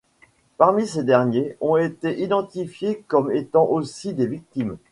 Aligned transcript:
Parmi 0.57 0.87
ces 0.87 1.03
derniers, 1.03 1.55
ont 1.61 1.77
été 1.77 2.19
identifiés 2.23 3.03
comme 3.07 3.31
étant 3.31 3.65
aussi 3.67 4.15
des 4.15 4.25
victimes. 4.25 4.77